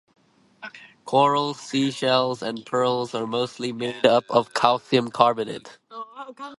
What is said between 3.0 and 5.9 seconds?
are mostly made up of calcium carbonate.